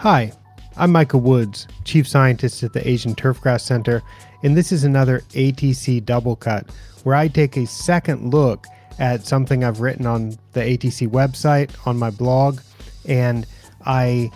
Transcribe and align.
Hi, 0.00 0.32
I'm 0.78 0.92
Micah 0.92 1.18
Woods, 1.18 1.68
Chief 1.84 2.08
Scientist 2.08 2.62
at 2.62 2.72
the 2.72 2.88
Asian 2.88 3.14
Turfgrass 3.14 3.60
Center, 3.60 4.02
and 4.42 4.56
this 4.56 4.72
is 4.72 4.82
another 4.82 5.20
ATC 5.34 6.02
Double 6.06 6.36
Cut, 6.36 6.70
where 7.04 7.14
I 7.14 7.28
take 7.28 7.58
a 7.58 7.66
second 7.66 8.32
look 8.32 8.66
at 8.98 9.26
something 9.26 9.62
I've 9.62 9.80
written 9.80 10.06
on 10.06 10.38
the 10.54 10.60
ATC 10.60 11.06
website, 11.06 11.70
on 11.86 11.98
my 11.98 12.08
blog, 12.08 12.60
and 13.04 13.46
I 13.84 14.30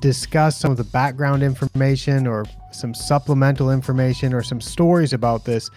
discuss 0.00 0.58
some 0.58 0.70
of 0.70 0.78
the 0.78 0.84
background 0.84 1.42
information 1.42 2.26
or 2.26 2.46
some 2.72 2.94
supplemental 2.94 3.70
information 3.70 4.32
or 4.32 4.42
some 4.42 4.62
stories 4.62 5.12
about 5.12 5.44
this, 5.44 5.68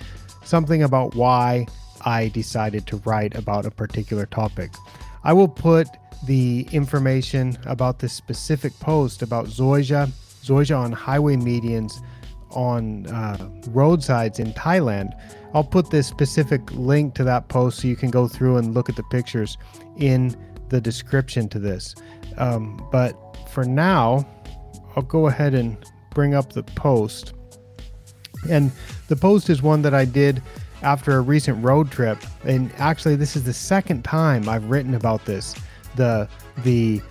something 0.46 0.84
about 0.84 1.16
why 1.16 1.68
I 2.06 2.30
decided 2.30 2.88
to 2.88 2.96
write 3.04 3.36
about 3.36 3.66
a 3.66 3.72
particular 3.72 4.26
topic. 4.26 4.72
I 5.26 5.34
will 5.34 5.50
put 5.50 5.90
the 6.26 6.68
information 6.72 7.58
about 7.66 8.00
this 8.00 8.14
specific 8.14 8.78
post 8.80 9.22
about 9.22 9.48
Zoysia, 9.48 10.10
Zoysia 10.44 10.78
on 10.78 10.92
highway 10.92 11.36
medians 11.36 12.02
on 12.52 13.08
uh, 13.08 13.50
roadsides 13.68 14.40
in 14.40 14.54
Thailand. 14.54 15.14
I'll 15.54 15.64
put 15.64 15.92
this 15.92 16.08
specific 16.08 16.62
link 16.72 17.14
to 17.16 17.24
that 17.24 17.48
post 17.48 17.80
so 17.80 17.88
you 17.88 17.96
can 17.96 18.10
go 18.10 18.28
through 18.28 18.58
and 18.58 18.74
look 18.74 18.90
at 18.90 18.96
the 18.96 19.04
pictures 19.04 19.58
in 19.98 20.36
the 20.70 20.82
description 20.82 21.48
to 21.50 21.60
this. 21.60 21.94
Um, 22.38 22.88
but 22.92 23.14
for 23.50 23.66
now, 23.66 24.28
I'll 24.96 25.04
go 25.04 25.28
ahead 25.28 25.54
and 25.54 25.78
bring 26.12 26.34
up 26.34 26.54
the 26.54 26.64
post. 26.64 27.34
And 28.50 28.72
the 29.08 29.16
post 29.16 29.50
is 29.50 29.62
one 29.62 29.82
that 29.84 29.94
I 29.94 30.06
did 30.06 30.42
after 30.82 31.18
a 31.18 31.22
recent 31.22 31.64
road 31.64 31.92
trip. 31.92 32.18
And 32.44 32.72
actually, 32.78 33.16
this 33.16 33.36
is 33.36 33.44
the 33.44 33.54
second 33.54 34.04
time 34.04 34.50
I've 34.50 34.70
written 34.70 34.96
about 34.96 35.26
this 35.26 35.56
the 35.96 36.28
the 36.64 37.02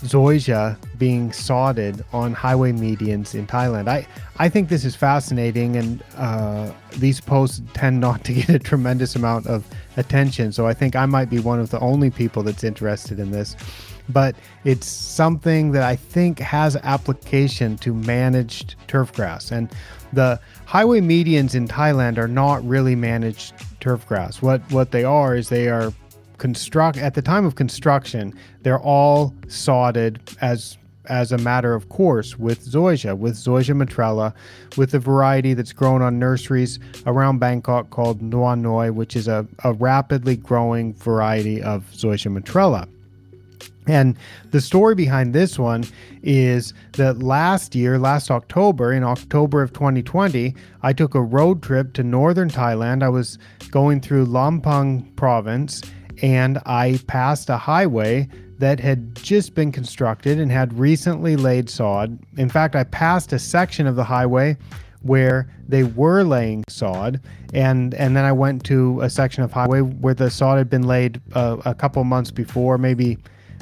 zoysia 0.00 0.76
being 0.98 1.32
sodded 1.32 2.04
on 2.12 2.34
highway 2.34 2.72
medians 2.72 3.34
in 3.34 3.46
Thailand. 3.46 3.88
I 3.88 4.06
I 4.38 4.48
think 4.48 4.68
this 4.68 4.84
is 4.84 4.94
fascinating, 4.94 5.76
and 5.76 6.02
uh, 6.16 6.70
these 6.98 7.20
posts 7.20 7.62
tend 7.72 8.00
not 8.00 8.24
to 8.24 8.32
get 8.40 8.50
a 8.50 8.58
tremendous 8.58 9.16
amount 9.16 9.46
of 9.46 9.64
attention. 9.96 10.52
So 10.52 10.66
I 10.66 10.74
think 10.74 10.96
I 10.96 11.06
might 11.06 11.30
be 11.30 11.38
one 11.38 11.60
of 11.60 11.70
the 11.70 11.80
only 11.80 12.10
people 12.10 12.42
that's 12.42 12.64
interested 12.64 13.18
in 13.18 13.30
this. 13.30 13.56
But 14.08 14.34
it's 14.64 14.86
something 14.86 15.72
that 15.72 15.84
I 15.84 15.96
think 15.96 16.40
has 16.40 16.76
application 16.76 17.76
to 17.78 17.94
managed 17.94 18.74
turf 18.88 19.12
grass. 19.12 19.52
And 19.52 19.70
the 20.12 20.40
highway 20.66 21.00
medians 21.00 21.54
in 21.54 21.68
Thailand 21.68 22.18
are 22.18 22.28
not 22.28 22.66
really 22.66 22.96
managed 22.96 23.54
turf 23.80 24.06
grass. 24.06 24.42
What 24.42 24.60
what 24.70 24.90
they 24.90 25.04
are 25.04 25.36
is 25.36 25.48
they 25.48 25.68
are 25.68 25.92
construct 26.38 26.98
at 26.98 27.14
the 27.14 27.22
time 27.22 27.44
of 27.44 27.54
construction, 27.54 28.34
they're 28.62 28.80
all 28.80 29.34
sodded 29.48 30.20
as 30.40 30.78
as 31.06 31.32
a 31.32 31.38
matter 31.38 31.74
of 31.74 31.88
course 31.88 32.38
with 32.38 32.64
zoysia, 32.64 33.18
with 33.18 33.34
zoysia 33.34 33.76
matrella, 33.76 34.32
with 34.76 34.94
a 34.94 34.98
variety 34.98 35.52
that's 35.52 35.72
grown 35.72 36.00
on 36.00 36.18
nurseries 36.18 36.78
around 37.06 37.38
Bangkok 37.38 37.90
called 37.90 38.22
Nuan 38.22 38.62
Noi, 38.62 38.90
which 38.90 39.16
is 39.16 39.26
a, 39.26 39.46
a 39.64 39.72
rapidly 39.72 40.36
growing 40.36 40.94
variety 40.94 41.60
of 41.60 41.90
zoysia 41.92 42.36
matrella. 42.36 42.88
And 43.86 44.16
the 44.52 44.60
story 44.60 44.94
behind 44.94 45.34
this 45.34 45.58
one 45.58 45.84
is 46.22 46.72
that 46.92 47.20
last 47.20 47.74
year, 47.74 47.98
last 47.98 48.30
October, 48.30 48.92
in 48.92 49.02
October 49.02 49.60
of 49.60 49.72
2020, 49.72 50.54
I 50.82 50.92
took 50.92 51.16
a 51.16 51.20
road 51.20 51.62
trip 51.62 51.92
to 51.94 52.04
northern 52.04 52.48
Thailand. 52.48 53.02
I 53.02 53.08
was 53.08 53.38
going 53.72 54.00
through 54.00 54.26
Lampang 54.26 55.16
province 55.16 55.82
and 56.22 56.58
I 56.64 57.00
passed 57.08 57.50
a 57.50 57.58
highway 57.58 58.28
that 58.58 58.78
had 58.78 59.16
just 59.16 59.54
been 59.54 59.72
constructed 59.72 60.38
and 60.38 60.50
had 60.50 60.78
recently 60.78 61.34
laid 61.34 61.68
sod. 61.68 62.16
In 62.36 62.48
fact, 62.48 62.76
I 62.76 62.84
passed 62.84 63.32
a 63.32 63.38
section 63.38 63.88
of 63.88 63.96
the 63.96 64.04
highway 64.04 64.56
where 65.02 65.52
they 65.68 65.82
were 65.82 66.22
laying 66.22 66.62
sod, 66.68 67.20
and 67.52 67.92
and 67.94 68.16
then 68.16 68.24
I 68.24 68.30
went 68.30 68.64
to 68.66 69.00
a 69.00 69.10
section 69.10 69.42
of 69.42 69.50
highway 69.50 69.80
where 69.80 70.14
the 70.14 70.30
sod 70.30 70.58
had 70.58 70.70
been 70.70 70.86
laid 70.86 71.20
uh, 71.34 71.56
a 71.64 71.74
couple 71.74 72.04
months 72.04 72.30
before, 72.30 72.78
maybe 72.78 73.18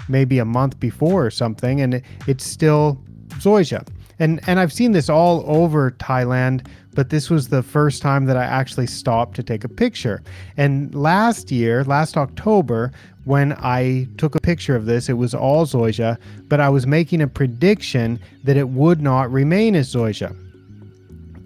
maybe 0.07 0.39
a 0.39 0.45
month 0.45 0.79
before 0.79 1.25
or 1.25 1.31
something, 1.31 1.81
and 1.81 1.95
it, 1.95 2.05
it's 2.27 2.45
still 2.45 3.03
zoysia. 3.39 3.87
And 4.21 4.41
and 4.47 4.61
I've 4.61 4.73
seen 4.73 4.93
this 4.93 5.09
all 5.09 5.43
over 5.47 5.91
Thailand 5.93 6.67
but 6.95 7.11
this 7.11 7.31
was 7.31 7.49
the 7.49 7.63
first 7.63 8.03
time 8.03 8.27
that 8.27 8.37
I 8.37 8.45
actually 8.45 8.87
stopped 8.87 9.37
to 9.37 9.43
take 9.43 9.65
a 9.65 9.69
picture. 9.69 10.23
And 10.57 10.95
last 10.95 11.51
year, 11.51 11.85
last 11.85 12.17
October, 12.17 12.93
when 13.25 13.53
I 13.55 14.09
took 14.19 14.35
a 14.35 14.41
picture 14.41 14.75
of 14.75 14.87
this, 14.87 15.09
it 15.09 15.15
was 15.15 15.35
all 15.35 15.67
zoysia, 15.67 16.19
but 16.49 16.61
I 16.61 16.69
was 16.69 16.87
making 16.87 17.21
a 17.21 17.29
prediction 17.29 18.19
that 18.45 18.57
it 18.57 18.71
would 18.71 19.01
not 19.01 19.31
remain 19.31 19.75
as 19.77 19.93
zoysia. 19.93 20.37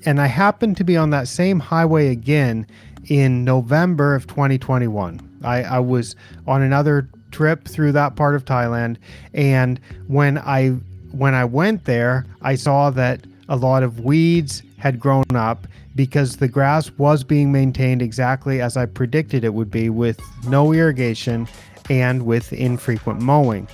And 0.06 0.20
I 0.20 0.26
happened 0.26 0.76
to 0.78 0.84
be 0.84 0.96
on 0.96 1.10
that 1.10 1.28
same 1.28 1.60
highway 1.60 2.08
again 2.08 2.66
in 3.06 3.44
November 3.44 4.14
of 4.14 4.26
2021. 4.26 5.40
I, 5.42 5.62
I 5.62 5.78
was 5.78 6.16
on 6.46 6.62
another 6.62 7.08
trip 7.30 7.66
through 7.66 7.92
that 7.92 8.16
part 8.16 8.34
of 8.34 8.44
Thailand, 8.44 8.96
and 9.34 9.80
when 10.06 10.38
I 10.38 10.76
when 11.14 11.34
I 11.34 11.44
went 11.44 11.84
there, 11.84 12.26
I 12.42 12.54
saw 12.56 12.90
that 12.90 13.26
a 13.48 13.56
lot 13.56 13.82
of 13.82 14.00
weeds 14.00 14.62
had 14.78 14.98
grown 14.98 15.24
up 15.34 15.66
because 15.94 16.36
the 16.36 16.48
grass 16.48 16.90
was 16.92 17.22
being 17.22 17.52
maintained 17.52 18.02
exactly 18.02 18.60
as 18.60 18.76
I 18.76 18.86
predicted 18.86 19.44
it 19.44 19.54
would 19.54 19.70
be 19.70 19.88
with 19.88 20.20
no 20.46 20.72
irrigation 20.72 21.46
and 21.88 22.26
with 22.26 22.52
infrequent 22.52 23.20
mowing. 23.20 23.68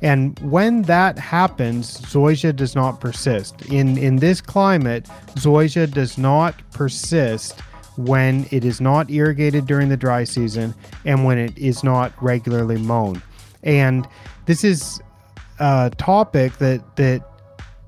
And 0.00 0.38
when 0.38 0.82
that 0.82 1.18
happens, 1.18 2.00
zoysia 2.02 2.54
does 2.54 2.74
not 2.74 3.00
persist. 3.00 3.62
In 3.66 3.98
in 3.98 4.16
this 4.16 4.40
climate, 4.40 5.06
zoysia 5.34 5.92
does 5.92 6.16
not 6.16 6.54
persist 6.70 7.60
when 7.96 8.46
it 8.52 8.64
is 8.64 8.80
not 8.80 9.10
irrigated 9.10 9.66
during 9.66 9.88
the 9.88 9.96
dry 9.96 10.22
season 10.22 10.72
and 11.04 11.24
when 11.24 11.36
it 11.36 11.58
is 11.58 11.82
not 11.82 12.12
regularly 12.22 12.78
mown. 12.78 13.20
And 13.64 14.06
this 14.46 14.62
is 14.62 15.00
a 15.58 15.90
topic 15.96 16.56
that 16.58 16.96
that 16.96 17.22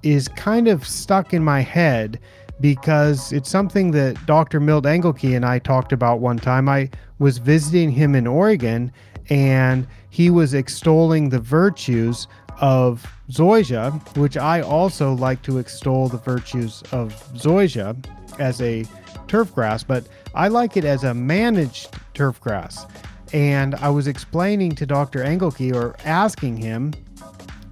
is 0.03 0.29
kind 0.29 0.69
of 0.69 0.87
stuck 0.87 1.35
in 1.35 1.45
my 1.45 1.61
head 1.61 2.19
because 2.61 3.33
it's 3.33 3.49
something 3.49 3.91
that 3.93 4.25
Dr. 4.27 4.61
Milt 4.61 4.85
Engelke 4.85 5.35
and 5.35 5.45
I 5.45 5.59
talked 5.59 5.93
about 5.93 6.21
one 6.21 6.39
time. 6.39 6.69
I 6.69 6.91
was 7.19 7.39
visiting 7.39 7.91
him 7.91 8.15
in 8.15 8.27
Oregon 8.27 8.93
and 9.29 9.87
he 10.11 10.31
was 10.31 10.55
extolling 10.55 11.29
the 11.29 11.39
virtues 11.39 12.27
of 12.61 13.07
zoysia, 13.31 13.93
which 14.17 14.37
I 14.37 14.61
also 14.61 15.15
like 15.15 15.43
to 15.43 15.59
extol 15.59 16.09
the 16.09 16.19
virtues 16.19 16.83
of 16.93 17.15
zoysia 17.35 17.97
as 18.39 18.61
a 18.61 18.85
turf 19.29 19.55
grass, 19.55 19.83
but 19.83 20.07
I 20.35 20.49
like 20.49 20.77
it 20.77 20.85
as 20.85 21.05
a 21.05 21.15
managed 21.15 21.95
turf 22.15 22.41
grass. 22.41 22.85
And 23.33 23.77
I 23.77 23.89
was 23.89 24.09
explaining 24.09 24.73
to 24.73 24.87
Dr. 24.87 25.21
Engelke 25.21 25.73
or 25.75 25.97
asking 26.05 26.57
him 26.57 26.93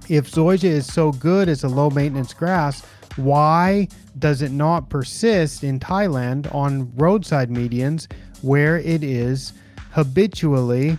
if 0.09 0.31
zoysia 0.31 0.63
is 0.63 0.91
so 0.91 1.11
good 1.11 1.47
as 1.47 1.63
a 1.63 1.67
low 1.67 1.89
maintenance 1.89 2.33
grass, 2.33 2.83
why 3.15 3.87
does 4.17 4.41
it 4.41 4.51
not 4.51 4.89
persist 4.89 5.63
in 5.63 5.79
Thailand 5.79 6.53
on 6.53 6.91
roadside 6.95 7.49
medians 7.49 8.11
where 8.41 8.77
it 8.77 9.03
is 9.03 9.53
habitually 9.91 10.97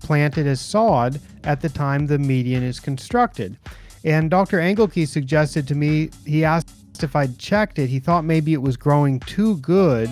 planted 0.00 0.46
as 0.46 0.60
sod 0.60 1.20
at 1.44 1.60
the 1.60 1.68
time 1.68 2.06
the 2.06 2.18
median 2.18 2.62
is 2.62 2.80
constructed? 2.80 3.58
And 4.04 4.30
Dr. 4.30 4.58
Engelke 4.58 5.06
suggested 5.06 5.68
to 5.68 5.74
me, 5.74 6.10
he 6.26 6.44
asked 6.44 6.70
if 7.02 7.14
I'd 7.14 7.38
checked 7.38 7.78
it. 7.78 7.88
He 7.88 8.00
thought 8.00 8.24
maybe 8.24 8.52
it 8.52 8.62
was 8.62 8.76
growing 8.76 9.20
too 9.20 9.56
good 9.58 10.10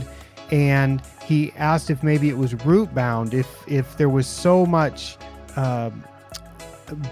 and 0.51 1.03
he 1.25 1.53
asked 1.57 1.91
if 1.91 2.03
maybe 2.03 2.29
it 2.29 2.37
was 2.37 2.55
root 2.65 2.93
bound, 2.95 3.35
if, 3.35 3.49
if 3.69 3.97
there 3.97 4.09
was 4.09 4.27
so 4.27 4.67
much 4.67 5.17
uh, 5.57 5.91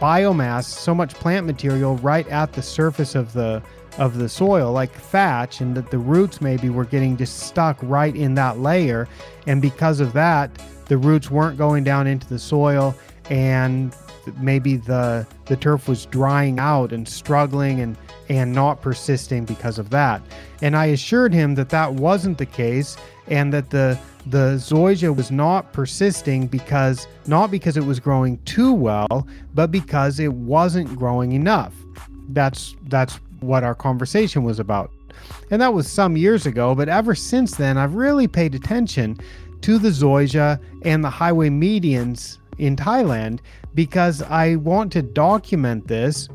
biomass, 0.00 0.64
so 0.64 0.94
much 0.94 1.14
plant 1.14 1.46
material 1.46 1.96
right 1.96 2.26
at 2.28 2.52
the 2.52 2.62
surface 2.62 3.14
of 3.14 3.32
the 3.32 3.62
of 3.98 4.18
the 4.18 4.28
soil, 4.28 4.72
like 4.72 4.92
thatch, 4.92 5.60
and 5.60 5.76
that 5.76 5.90
the 5.90 5.98
roots 5.98 6.40
maybe 6.40 6.70
were 6.70 6.84
getting 6.84 7.16
just 7.16 7.40
stuck 7.40 7.76
right 7.82 8.14
in 8.14 8.34
that 8.34 8.58
layer. 8.60 9.08
And 9.48 9.60
because 9.60 9.98
of 9.98 10.12
that, 10.12 10.50
the 10.86 10.96
roots 10.96 11.30
weren't 11.30 11.58
going 11.58 11.82
down 11.82 12.06
into 12.06 12.28
the 12.28 12.38
soil 12.38 12.94
and 13.28 13.94
maybe 14.38 14.76
the 14.76 15.26
the 15.46 15.56
turf 15.56 15.88
was 15.88 16.06
drying 16.06 16.58
out 16.58 16.92
and 16.92 17.08
struggling 17.08 17.80
and 17.80 17.96
and 18.28 18.52
not 18.52 18.82
persisting 18.82 19.44
because 19.44 19.78
of 19.78 19.90
that. 19.90 20.22
And 20.60 20.76
I 20.76 20.86
assured 20.86 21.32
him 21.32 21.54
that 21.54 21.70
that 21.70 21.94
wasn't 21.94 22.38
the 22.38 22.46
case 22.46 22.96
and 23.28 23.52
that 23.52 23.70
the 23.70 23.98
the 24.26 24.56
zoysia 24.56 25.14
was 25.14 25.30
not 25.30 25.72
persisting 25.72 26.46
because 26.46 27.06
not 27.26 27.50
because 27.50 27.76
it 27.76 27.84
was 27.84 27.98
growing 27.98 28.38
too 28.44 28.72
well, 28.72 29.26
but 29.54 29.70
because 29.70 30.20
it 30.20 30.32
wasn't 30.32 30.94
growing 30.98 31.32
enough. 31.32 31.74
That's 32.30 32.76
that's 32.88 33.18
what 33.40 33.64
our 33.64 33.74
conversation 33.74 34.44
was 34.44 34.58
about. 34.58 34.90
And 35.50 35.62
that 35.62 35.72
was 35.72 35.90
some 35.90 36.16
years 36.16 36.46
ago, 36.46 36.74
but 36.74 36.88
ever 36.88 37.14
since 37.14 37.56
then, 37.56 37.78
I've 37.78 37.94
really 37.94 38.28
paid 38.28 38.54
attention 38.54 39.18
to 39.62 39.78
the 39.78 39.88
zoysia 39.88 40.60
and 40.84 41.02
the 41.02 41.10
highway 41.10 41.48
medians 41.48 42.38
in 42.58 42.76
Thailand 42.76 43.40
because 43.74 44.22
I 44.22 44.56
want 44.56 44.92
to 44.92 45.02
document 45.02 45.88
this 45.88 46.28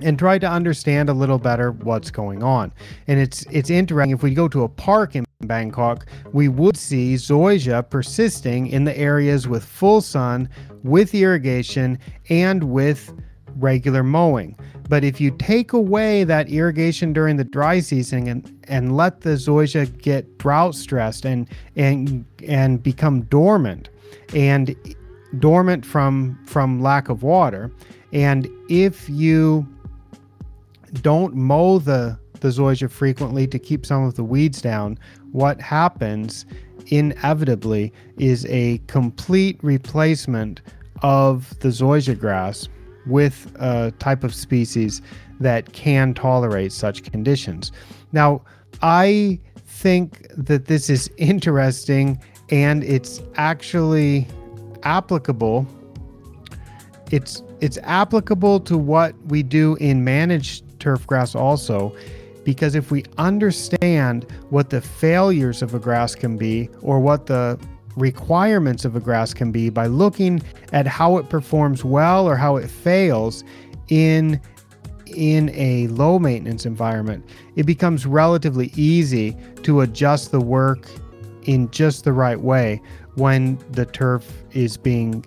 and 0.00 0.18
try 0.18 0.38
to 0.38 0.48
understand 0.48 1.08
a 1.08 1.14
little 1.14 1.38
better 1.38 1.72
what's 1.72 2.10
going 2.10 2.42
on. 2.42 2.72
And 3.06 3.18
it's 3.18 3.44
it's 3.50 3.70
interesting 3.70 4.10
if 4.10 4.22
we 4.22 4.34
go 4.34 4.48
to 4.48 4.64
a 4.64 4.68
park 4.68 5.16
in 5.16 5.24
Bangkok, 5.40 6.06
we 6.32 6.48
would 6.48 6.76
see 6.76 7.14
zoysia 7.14 7.88
persisting 7.88 8.66
in 8.66 8.84
the 8.84 8.96
areas 8.96 9.48
with 9.48 9.64
full 9.64 10.00
sun, 10.00 10.48
with 10.82 11.14
irrigation, 11.14 11.98
and 12.28 12.64
with 12.64 13.14
regular 13.56 14.02
mowing. 14.02 14.58
But 14.88 15.02
if 15.02 15.20
you 15.20 15.30
take 15.32 15.72
away 15.72 16.24
that 16.24 16.48
irrigation 16.48 17.12
during 17.12 17.36
the 17.36 17.44
dry 17.44 17.80
season 17.80 18.28
and, 18.28 18.64
and 18.68 18.96
let 18.96 19.22
the 19.22 19.30
zoysia 19.30 19.96
get 20.00 20.38
drought 20.38 20.74
stressed 20.74 21.24
and 21.24 21.48
and 21.74 22.24
and 22.46 22.82
become 22.82 23.22
dormant 23.22 23.88
and 24.34 24.76
dormant 25.38 25.84
from 25.84 26.38
from 26.46 26.80
lack 26.80 27.08
of 27.08 27.22
water, 27.22 27.70
and 28.12 28.48
if 28.68 29.08
you 29.08 29.66
don't 31.02 31.34
mow 31.34 31.78
the 31.78 32.18
the 32.40 32.48
zoysia 32.48 32.90
frequently 32.90 33.46
to 33.46 33.58
keep 33.58 33.86
some 33.86 34.04
of 34.04 34.14
the 34.14 34.24
weeds 34.24 34.60
down, 34.60 34.98
what 35.32 35.60
happens 35.60 36.44
inevitably 36.88 37.92
is 38.18 38.46
a 38.46 38.78
complete 38.86 39.58
replacement 39.62 40.60
of 41.02 41.58
the 41.60 41.68
zoysia 41.68 42.18
grass 42.18 42.68
with 43.06 43.54
a 43.58 43.92
type 43.98 44.24
of 44.24 44.34
species 44.34 45.00
that 45.40 45.72
can 45.72 46.14
tolerate 46.14 46.72
such 46.72 47.02
conditions. 47.04 47.72
Now, 48.12 48.42
I 48.82 49.38
think 49.66 50.26
that 50.36 50.66
this 50.66 50.90
is 50.90 51.10
interesting 51.16 52.20
and 52.50 52.84
it's 52.84 53.22
actually 53.36 54.28
applicable. 54.86 55.66
It's 57.10 57.42
it's 57.60 57.78
applicable 57.82 58.60
to 58.60 58.78
what 58.78 59.14
we 59.26 59.42
do 59.42 59.76
in 59.76 60.04
managed 60.04 60.62
turf 60.78 61.06
grass 61.06 61.34
also 61.34 61.94
because 62.44 62.76
if 62.76 62.92
we 62.92 63.02
understand 63.18 64.30
what 64.50 64.70
the 64.70 64.80
failures 64.80 65.62
of 65.62 65.74
a 65.74 65.80
grass 65.80 66.14
can 66.14 66.36
be 66.36 66.68
or 66.80 67.00
what 67.00 67.26
the 67.26 67.58
requirements 67.96 68.84
of 68.84 68.94
a 68.94 69.00
grass 69.00 69.34
can 69.34 69.50
be 69.50 69.70
by 69.70 69.86
looking 69.86 70.40
at 70.72 70.86
how 70.86 71.16
it 71.16 71.28
performs 71.28 71.84
well 71.84 72.28
or 72.28 72.36
how 72.36 72.56
it 72.56 72.70
fails 72.70 73.42
in 73.88 74.40
in 75.06 75.50
a 75.54 75.86
low 75.88 76.18
maintenance 76.18 76.66
environment 76.66 77.24
it 77.56 77.64
becomes 77.64 78.06
relatively 78.06 78.70
easy 78.76 79.36
to 79.62 79.80
adjust 79.80 80.30
the 80.30 80.40
work 80.40 80.88
in 81.46 81.70
just 81.70 82.04
the 82.04 82.12
right 82.12 82.40
way 82.40 82.80
when 83.14 83.58
the 83.70 83.86
turf 83.86 84.44
is 84.52 84.76
being 84.76 85.22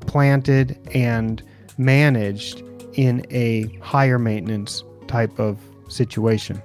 planted 0.00 0.78
and 0.94 1.42
managed 1.78 2.62
in 2.94 3.24
a 3.30 3.64
higher 3.80 4.18
maintenance 4.18 4.84
type 5.06 5.38
of 5.38 5.58
situation 5.88 6.60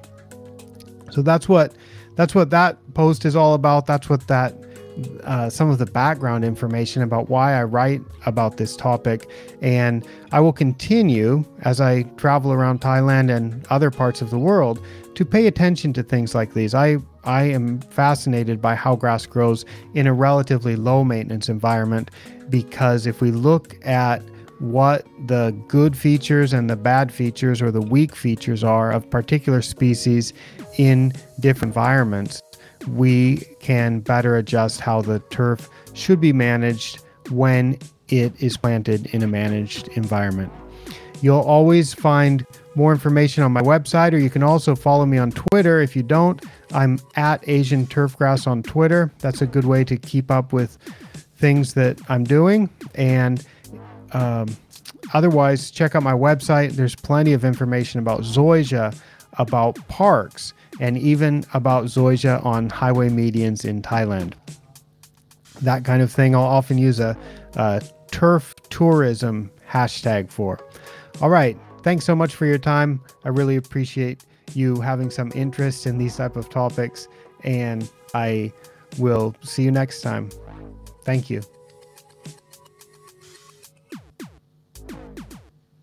so 1.12 1.22
that's 1.22 1.48
what 1.48 1.74
that's 2.16 2.34
what 2.34 2.50
that 2.50 2.78
post 2.94 3.26
is 3.26 3.36
all 3.36 3.54
about 3.54 3.86
that's 3.86 4.10
what 4.10 4.26
that 4.28 4.54
uh, 5.24 5.50
some 5.50 5.70
of 5.70 5.78
the 5.78 5.86
background 5.86 6.44
information 6.44 7.02
about 7.02 7.30
why 7.30 7.54
I 7.54 7.64
write 7.64 8.02
about 8.26 8.58
this 8.58 8.76
topic. 8.76 9.30
And 9.62 10.06
I 10.32 10.40
will 10.40 10.54
continue 10.54 11.44
as 11.62 11.80
I 11.80 12.04
travel 12.18 12.52
around 12.52 12.82
Thailand 12.82 13.36
and 13.36 13.66
other 13.70 13.92
parts 13.92 14.22
of 14.22 14.30
the 14.30 14.40
world 14.40 14.84
to 15.16 15.26
pay 15.26 15.48
attention 15.48 15.94
to 15.94 16.04
things 16.04 16.34
like 16.34 16.54
these. 16.54 16.74
I, 16.74 16.98
I 17.28 17.44
am 17.44 17.82
fascinated 17.82 18.62
by 18.62 18.76
how 18.76 18.96
grass 18.96 19.26
grows 19.26 19.66
in 19.94 20.08
a 20.08 20.14
relatively 20.14 20.78
low 20.78 21.04
maintenance 21.04 21.50
environment 21.50 22.10
because 22.50 23.06
if 23.06 23.20
we 23.20 23.32
look 23.32 23.76
at 23.86 24.22
what 24.60 25.06
the 25.28 25.56
good 25.68 25.96
features 25.96 26.54
and 26.54 26.70
the 26.70 26.78
bad 26.78 27.12
features 27.12 27.62
or 27.62 27.70
the 27.70 27.82
weak 27.82 28.16
features 28.16 28.64
are 28.64 28.92
of 28.92 29.08
particular 29.10 29.62
species 29.62 30.34
in 30.78 31.12
different 31.42 31.72
environments, 31.72 32.42
we 32.88 33.38
can 33.60 34.00
better 34.00 34.38
adjust 34.38 34.80
how 34.80 35.02
the 35.02 35.20
turf 35.30 35.70
should 35.94 36.22
be 36.22 36.32
managed 36.32 37.04
when 37.30 37.78
it 38.08 38.34
is 38.42 38.56
planted 38.56 39.08
in 39.08 39.22
a 39.22 39.28
managed 39.28 39.90
environment. 39.90 40.52
You'll 41.22 41.42
always 41.42 41.94
find 41.94 42.46
more 42.78 42.92
information 42.92 43.44
on 43.44 43.52
my 43.52 43.62
website, 43.62 44.14
or 44.14 44.18
you 44.18 44.30
can 44.30 44.44
also 44.44 44.76
follow 44.76 45.06
me 45.06 45.18
on 45.18 45.32
Twitter. 45.32 45.82
If 45.82 45.96
you 45.96 46.04
don't, 46.04 46.42
I'm 46.72 47.00
at 47.16 47.44
Asian 47.50 47.88
Turfgrass 47.88 48.48
on 48.48 48.64
Twitter. 48.64 49.12
That's 49.20 49.42
a 49.42 49.48
good 49.48 49.66
way 49.66 49.84
to 49.86 49.98
keep 49.98 50.30
up 50.30 50.54
with 50.54 50.78
things 51.38 51.74
that 51.74 52.00
I'm 52.08 52.24
doing. 52.24 52.70
And 52.96 53.46
um, 54.14 54.56
otherwise, 55.14 55.72
check 55.72 55.96
out 55.96 56.04
my 56.04 56.14
website. 56.14 56.74
There's 56.74 56.96
plenty 56.96 57.34
of 57.34 57.44
information 57.44 58.00
about 58.00 58.22
zoysia, 58.22 58.96
about 59.34 59.76
parks, 59.88 60.54
and 60.80 60.98
even 60.98 61.46
about 61.54 61.86
zoysia 61.86 62.46
on 62.46 62.70
highway 62.70 63.10
medians 63.10 63.66
in 63.66 63.82
Thailand. 63.82 64.34
That 65.62 65.84
kind 65.84 66.04
of 66.04 66.12
thing 66.12 66.36
I'll 66.36 66.44
often 66.44 66.78
use 66.78 67.00
a, 67.00 67.18
a 67.56 67.82
turf 68.12 68.54
tourism 68.70 69.50
hashtag 69.68 70.30
for. 70.30 70.60
All 71.20 71.30
right, 71.30 71.58
thanks 71.88 72.04
so 72.04 72.14
much 72.14 72.36
for 72.36 72.46
your 72.46 72.58
time. 72.58 73.02
I 73.24 73.30
really 73.30 73.56
appreciate 73.56 74.26
you 74.54 74.82
having 74.82 75.10
some 75.10 75.32
interest 75.34 75.88
in 75.88 75.98
these 75.98 76.18
type 76.18 76.36
of 76.36 76.50
topics 76.50 77.08
and 77.46 77.90
I 78.14 78.52
will 78.98 79.34
see 79.42 79.64
you 79.64 79.72
next 79.72 80.02
time. 80.02 80.30
Thank 81.06 81.30
you. 81.30 81.42